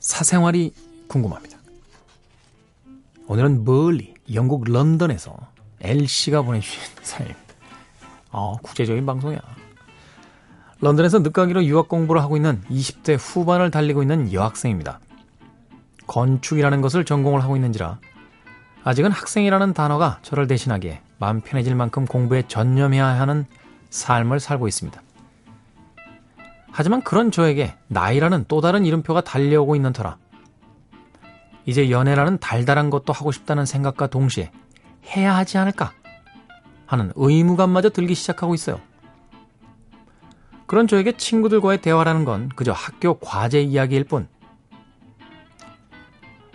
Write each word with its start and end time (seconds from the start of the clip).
사생활이 0.00 0.72
궁금합니다. 1.06 1.56
오늘은 3.28 3.64
멀리 3.64 4.14
영국 4.34 4.64
런던에서 4.64 5.36
L씨가 5.80 6.42
보내주신 6.42 6.80
사연입니다. 7.00 7.54
아, 8.32 8.56
국제적인 8.60 9.06
방송이야. 9.06 9.40
런던에서 10.80 11.20
늦가기로 11.20 11.64
유학 11.64 11.88
공부를 11.88 12.20
하고 12.20 12.36
있는 12.36 12.60
20대 12.70 13.16
후반을 13.20 13.70
달리고 13.70 14.02
있는 14.02 14.32
여학생입니다. 14.32 14.98
건축이라는 16.08 16.80
것을 16.80 17.04
전공을 17.04 17.44
하고 17.44 17.54
있는지라 17.54 18.00
아직은 18.82 19.12
학생이라는 19.12 19.74
단어가 19.74 20.18
저를 20.22 20.48
대신하기에 20.48 21.02
마음 21.18 21.40
편해질 21.40 21.76
만큼 21.76 22.04
공부에 22.04 22.42
전념해야 22.48 23.06
하는 23.06 23.46
삶을 23.90 24.40
살고 24.40 24.66
있습니다. 24.66 25.00
하지만 26.72 27.02
그런 27.02 27.30
저에게 27.30 27.74
나이라는 27.88 28.44
또 28.48 28.60
다른 28.60 28.84
이름표가 28.84 29.22
달려오고 29.22 29.76
있는 29.76 29.92
터라 29.92 30.18
이제 31.66 31.90
연애라는 31.90 32.38
달달한 32.38 32.90
것도 32.90 33.12
하고 33.12 33.32
싶다는 33.32 33.66
생각과 33.66 34.06
동시에 34.06 34.50
해야 35.06 35.36
하지 35.36 35.58
않을까 35.58 35.92
하는 36.86 37.12
의무감마저 37.14 37.90
들기 37.90 38.14
시작하고 38.14 38.54
있어요. 38.54 38.80
그런 40.66 40.86
저에게 40.86 41.16
친구들과의 41.16 41.80
대화라는 41.80 42.24
건 42.24 42.48
그저 42.54 42.72
학교 42.72 43.18
과제 43.18 43.60
이야기일 43.60 44.04
뿐. 44.04 44.28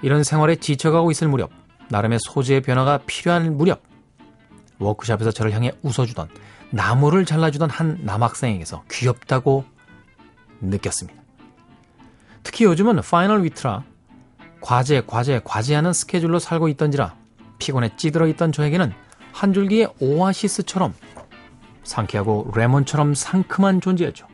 이런 0.02 0.24
생활에 0.24 0.56
지쳐가고 0.56 1.12
있을 1.12 1.28
무렵, 1.28 1.52
나름의 1.90 2.20
소재의 2.22 2.62
변화가 2.62 3.00
필요한 3.06 3.58
무렵, 3.58 3.82
워크샵에서 4.80 5.32
저를 5.32 5.54
향해 5.54 5.72
웃어주던, 5.82 6.30
나무를 6.72 7.26
잘라주던 7.26 7.70
한 7.70 8.00
남학생에게서 8.02 8.84
귀엽다고 8.92 9.66
느꼈습니다. 10.62 11.22
특히 12.44 12.66
요즘은 12.66 13.02
final 13.02 13.44
week라 13.44 13.84
과제, 14.62 15.04
과제, 15.06 15.42
과제하는 15.44 15.94
스케줄로 15.94 16.40
살고 16.40 16.70
있던지라 16.70 17.16
피곤에 17.60 17.96
찌들어 17.98 18.28
있던 18.28 18.52
저에게는 18.52 18.94
한 19.32 19.54
줄기의 19.54 19.94
오아시스처럼 20.00 20.94
상쾌하고 21.84 22.52
레몬처럼 22.56 23.14
상큼한 23.14 23.82
존재였죠. 23.82 24.28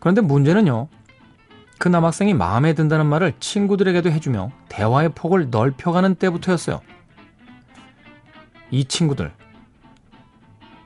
그런데 0.00 0.20
문제는요. 0.20 0.88
그 1.78 1.88
남학생이 1.88 2.34
마음에 2.34 2.74
든다는 2.74 3.06
말을 3.06 3.34
친구들에게도 3.40 4.10
해주며 4.10 4.52
대화의 4.68 5.10
폭을 5.14 5.50
넓혀가는 5.50 6.14
때부터였어요. 6.14 6.80
이 8.70 8.84
친구들. 8.84 9.32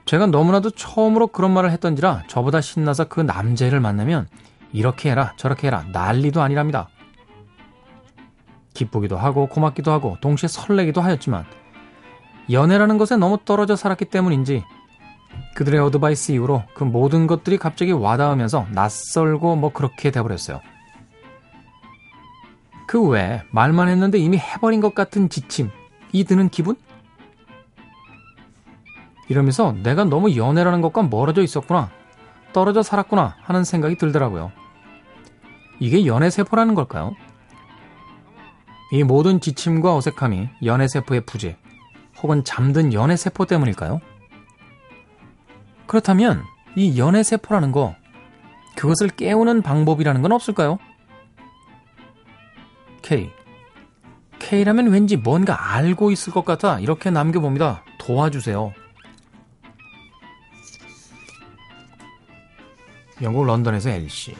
제가 0.06 0.26
너무나도 0.26 0.70
처음으로 0.70 1.26
그런 1.26 1.52
말을 1.52 1.70
했던지라 1.72 2.22
저보다 2.28 2.60
신나서 2.60 3.04
그 3.08 3.20
남자를 3.20 3.80
만나면 3.80 4.28
이렇게 4.72 5.10
해라 5.10 5.34
저렇게 5.36 5.66
해라 5.66 5.84
난리도 5.92 6.40
아니랍니다. 6.40 6.88
기쁘기도 8.72 9.16
하고 9.16 9.48
고맙기도 9.48 9.90
하고 9.90 10.16
동시에 10.20 10.48
설레기도 10.48 11.00
하였지만 11.00 11.44
연애라는 12.50 12.98
것에 12.98 13.16
너무 13.16 13.38
떨어져 13.44 13.74
살았기 13.74 14.06
때문인지 14.06 14.62
그들의 15.56 15.80
어드바이스 15.80 16.32
이후로 16.32 16.62
그 16.74 16.84
모든 16.84 17.26
것들이 17.26 17.58
갑자기 17.58 17.92
와닿으면서 17.92 18.66
낯설고 18.72 19.56
뭐 19.56 19.72
그렇게 19.72 20.10
돼버렸어요. 20.10 20.60
그 22.86 23.02
외에 23.02 23.42
말만 23.50 23.88
했는데 23.88 24.18
이미 24.18 24.38
해버린 24.38 24.80
것 24.80 24.94
같은 24.94 25.28
지침, 25.28 25.70
이 26.12 26.24
드는 26.24 26.50
기분? 26.50 26.76
이러면서 29.28 29.72
내가 29.82 30.04
너무 30.04 30.36
연애라는 30.36 30.80
것과 30.80 31.02
멀어져 31.04 31.42
있었구나, 31.42 31.90
떨어져 32.52 32.82
살았구나 32.82 33.36
하는 33.42 33.64
생각이 33.64 33.96
들더라고요. 33.96 34.52
이게 35.78 36.06
연애세포라는 36.06 36.74
걸까요? 36.74 37.14
이 38.92 39.02
모든 39.02 39.40
지침과 39.40 39.96
어색함이 39.96 40.48
연애세포의 40.64 41.26
부재, 41.26 41.56
혹은 42.22 42.44
잠든 42.44 42.92
연애세포 42.92 43.46
때문일까요? 43.46 44.00
그렇다면 45.86 46.42
이 46.76 46.98
연애세포라는 46.98 47.72
거, 47.72 47.94
그것을 48.76 49.08
깨우는 49.08 49.62
방법이라는 49.62 50.22
건 50.22 50.32
없을까요? 50.32 50.78
K. 53.02 53.30
K라면 54.38 54.88
왠지 54.88 55.16
뭔가 55.16 55.74
알고 55.74 56.10
있을 56.10 56.32
것 56.32 56.44
같아 56.44 56.78
이렇게 56.78 57.10
남겨봅니다. 57.10 57.82
도와주세요. 57.98 58.72
영국 63.22 63.44
런던에서 63.44 63.90
L씨. 63.90 64.36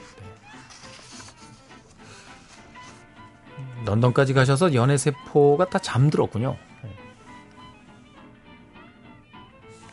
런던까지 3.84 4.34
가셔서 4.34 4.74
연애 4.74 4.96
세포가 4.96 5.70
다 5.70 5.78
잠들었군요. 5.78 6.56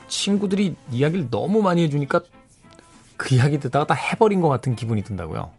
친구들이 0.08 0.76
이야기를 0.92 1.30
너무 1.30 1.62
많이 1.62 1.84
해주니까 1.84 2.22
그 3.18 3.36
이야기 3.36 3.60
듣다가 3.60 3.86
다 3.86 3.94
해버린 3.94 4.42
것 4.42 4.50
같은 4.50 4.76
기분이 4.76 5.04
든다고요. 5.04 5.52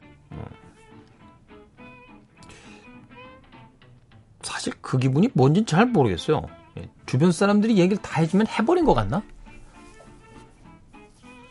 사실 4.42 4.72
그 4.80 4.98
기분이 4.98 5.28
뭔진 5.34 5.66
잘 5.66 5.86
모르겠어요. 5.86 6.42
예, 6.78 6.88
주변 7.06 7.32
사람들이 7.32 7.78
얘기를 7.78 8.00
다 8.02 8.20
해주면 8.20 8.46
해버린 8.46 8.84
것 8.84 8.94
같나? 8.94 9.22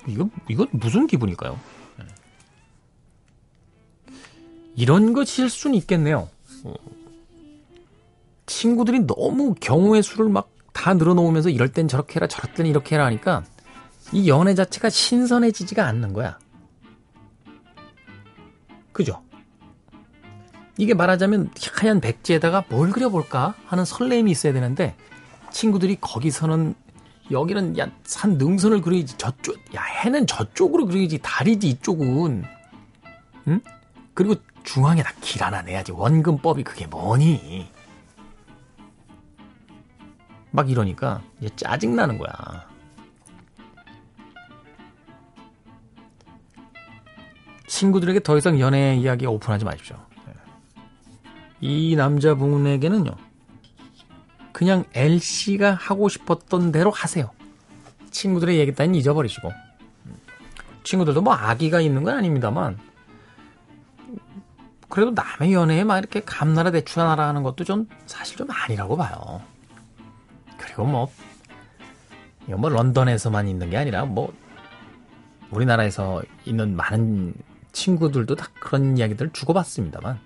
이거, 0.08 0.30
이거 0.50 0.68
무슨 0.72 1.08
기분일까요? 1.08 1.60
예. 2.02 2.06
이런 4.76 5.14
것일 5.14 5.50
수는 5.50 5.76
있겠네요. 5.76 6.30
어. 6.64 6.74
친구들이 8.46 9.08
너무 9.08 9.56
경우의 9.56 10.04
수를 10.04 10.30
막 10.30 10.54
다 10.74 10.96
늘어놓으면서 10.96 11.50
이럴 11.50 11.72
땐 11.72 11.88
저렇게 11.88 12.16
해라 12.16 12.28
저럴 12.28 12.54
땐 12.54 12.66
이렇게 12.66 12.96
해라 12.96 13.06
하니까 13.06 13.46
이 14.12 14.28
연애 14.28 14.54
자체가 14.54 14.90
신선해지지가 14.90 15.86
않는 15.88 16.14
거야. 16.14 16.38
그죠? 18.92 19.24
이게 20.78 20.94
말하자면 20.94 21.52
하얀 21.76 22.02
백지에다가 22.02 22.66
뭘 22.70 22.92
그려볼까 22.92 23.54
하는 23.66 23.86
설레임이 23.86 24.30
있어야 24.32 24.54
되는데 24.54 24.96
친구들이 25.52 25.98
거기서는 26.02 26.76
여기는 27.34 27.78
야 27.78 27.88
산 28.04 28.38
능선을 28.38 28.82
그려야지 28.82 29.18
저쪽 29.18 29.58
야 29.76 29.82
해는 29.82 30.28
저쪽으로 30.28 30.86
그려야지 30.86 31.20
다리지 31.22 31.68
이쪽은. 31.70 32.44
응? 33.48 33.62
그리고 34.14 34.36
중앙에다 34.64 35.12
길 35.22 35.44
하나 35.44 35.62
내야지. 35.62 35.92
원근법이 35.92 36.64
그게 36.64 36.88
뭐니? 36.88 37.68
막 40.52 40.70
이러니까 40.70 41.22
이제 41.42 41.50
짜증나는 41.56 42.18
거야. 42.18 42.32
친구들에게 47.68 48.20
더 48.22 48.38
이상 48.38 48.60
연애 48.60 48.96
이야기 48.96 49.26
오픈하지 49.26 49.66
마십시오. 49.66 49.98
이 51.60 51.96
남자분에게는요, 51.96 53.12
그냥 54.54 54.86
L씨가 54.94 55.74
하고 55.74 56.08
싶었던 56.08 56.72
대로 56.72 56.92
하세요. 56.92 57.32
친구들의 58.12 58.60
얘기 58.60 58.74
따윈 58.74 58.96
잊어버리시고. 58.96 59.52
친구들도 60.84 61.22
뭐 61.22 61.34
아기가 61.34 61.82
있는 61.82 62.04
건 62.04 62.18
아닙니다만, 62.18 62.78
그래도 64.90 65.12
남의 65.12 65.54
연애에 65.54 65.84
막 65.84 65.98
이렇게 65.98 66.20
감나라 66.20 66.70
대추나라 66.70 67.28
하는 67.28 67.42
것도 67.42 67.64
좀 67.64 67.90
사실 68.06 68.38
좀 68.38 68.48
아니라고 68.52 68.96
봐요. 68.96 69.42
그리고 70.58 70.86
뭐, 70.86 71.10
이거 72.48 72.58
뭐 72.58 72.70
런던에서만 72.70 73.48
있는 73.48 73.72
게 73.72 73.78
아니라 73.78 74.06
뭐, 74.06 74.32
우리나라에서 75.50 76.22
있는 76.46 76.76
많은 76.76 77.34
친구들도 77.72 78.36
다 78.36 78.48
그런 78.60 78.98
이야기들을 78.98 79.32
주고받습니다만, 79.34 80.20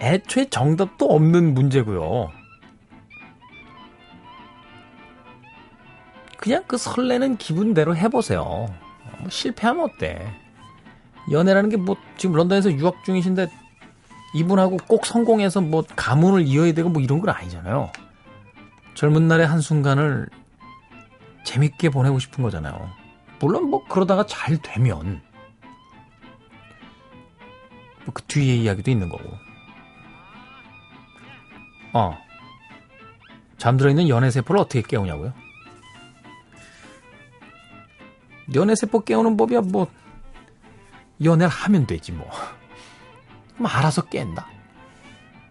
애초에 0.00 0.50
정답도 0.50 1.06
없는 1.06 1.54
문제고요. 1.54 2.32
그냥 6.42 6.64
그 6.66 6.76
설레는 6.76 7.36
기분대로 7.36 7.96
해보세요. 7.96 8.42
뭐 9.20 9.30
실패하면 9.30 9.84
어때? 9.84 10.26
연애라는 11.30 11.70
게 11.70 11.76
뭐 11.76 11.96
지금 12.16 12.34
런던에서 12.34 12.72
유학 12.72 13.04
중이신데 13.04 13.48
이분하고 14.34 14.78
꼭 14.88 15.06
성공해서 15.06 15.60
뭐 15.60 15.84
가문을 15.94 16.42
이어야 16.48 16.72
되고 16.72 16.88
뭐 16.88 17.00
이런 17.00 17.20
건 17.20 17.30
아니잖아요. 17.30 17.92
젊은 18.94 19.28
날의 19.28 19.46
한순간을 19.46 20.28
재밌게 21.44 21.90
보내고 21.90 22.18
싶은 22.18 22.42
거잖아요. 22.42 22.90
물론 23.38 23.70
뭐 23.70 23.84
그러다가 23.86 24.26
잘 24.26 24.58
되면 24.60 25.22
뭐 28.04 28.12
그 28.14 28.22
뒤에 28.24 28.56
이야기도 28.56 28.90
있는 28.90 29.08
거고. 29.08 29.22
어. 31.92 32.18
잠들어 33.58 33.90
있는 33.90 34.08
연애 34.08 34.28
세포를 34.28 34.60
어떻게 34.60 34.82
깨우냐고요? 34.82 35.32
연애세포 38.54 39.04
깨우는 39.04 39.36
법이야, 39.36 39.62
뭐, 39.62 39.86
연애를 41.22 41.48
하면 41.48 41.86
되지, 41.86 42.12
뭐. 42.12 42.28
그럼 43.54 43.66
알아서 43.66 44.02
깬다. 44.02 44.46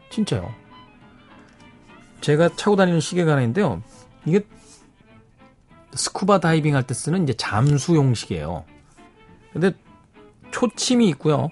진짜요. 0.09 0.53
제가 2.19 2.49
차고 2.55 2.75
다니는 2.75 2.99
시계가 2.99 3.31
하나 3.31 3.41
있는데요. 3.41 3.81
이게 4.25 4.45
스쿠바 5.93 6.39
다이빙 6.39 6.75
할 6.75 6.83
때 6.83 6.93
쓰는 6.93 7.23
이제 7.23 7.33
잠수용 7.33 8.13
시계예요. 8.13 8.65
근데 9.53 9.73
초침이 10.51 11.07
있고요. 11.09 11.49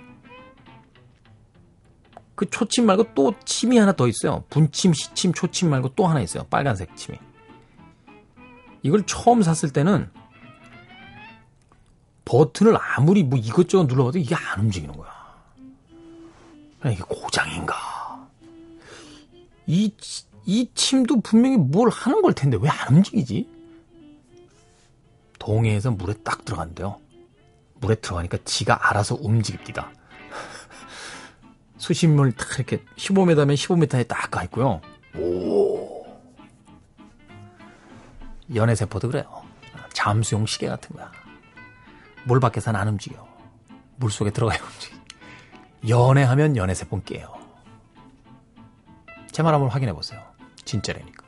그 2.36 2.50
초침 2.50 2.86
말고 2.86 3.14
또 3.16 3.34
침이 3.44 3.78
하나 3.78 3.92
더 3.92 4.08
있어요. 4.08 4.44
분침, 4.50 4.94
시침, 4.94 5.34
초침 5.34 5.70
말고 5.70 5.90
또 5.96 6.08
하나 6.08 6.22
있어요. 6.22 6.44
빨간색 6.50 6.96
침이. 6.96 7.18
이걸 8.82 9.06
처음 9.06 9.42
샀을 9.42 9.74
때는 9.74 10.10
버튼을 12.30 12.78
아무리 12.80 13.24
뭐 13.24 13.40
이것저것 13.40 13.86
눌러봐도 13.86 14.20
이게 14.20 14.36
안 14.36 14.60
움직이는 14.60 14.96
거야. 14.96 15.10
이게 16.86 17.02
고장인가? 17.08 18.30
이, 19.66 19.92
이 20.46 20.70
침도 20.76 21.22
분명히 21.22 21.58
뭘 21.58 21.90
하는 21.90 22.22
걸 22.22 22.34
텐데 22.34 22.58
왜 22.62 22.70
안 22.70 22.98
움직이지? 22.98 23.50
동해에서 25.40 25.90
물에 25.90 26.14
딱 26.24 26.46
들어간대요. 26.46 27.00
물에 27.82 27.96
들어가니까 27.96 28.38
지가 28.46 28.90
알아서 28.90 29.16
움직입니다. 29.20 29.92
수심물 31.80 32.32
딱 32.34 32.48
이렇게 32.60 32.84
15m면 32.96 33.56
15m에 33.56 34.08
딱 34.08 34.30
가 34.30 34.44
있고요. 34.44 34.82
오. 35.18 36.06
연애세포도 38.54 39.08
그래요. 39.08 39.26
잠수용 39.94 40.46
시계 40.46 40.68
같은 40.68 40.96
거야. 40.96 41.12
물 42.26 42.40
밖에서는 42.40 42.80
안 42.80 42.88
움직여. 42.88 43.28
물 43.98 44.12
속에 44.12 44.32
들어가야 44.32 44.60
움직여. 44.62 44.98
연애하면 45.88 46.56
연애세포는 46.58 47.06
깨요. 47.06 47.34
제 49.32 49.44
말 49.44 49.54
한번 49.54 49.70
확인해 49.70 49.94
보세요. 49.94 50.22
진짜라니까. 50.66 51.26